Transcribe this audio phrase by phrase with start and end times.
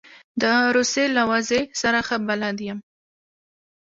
[0.41, 0.43] د
[0.75, 2.79] روسیې له وضع سره ښه بلد یم.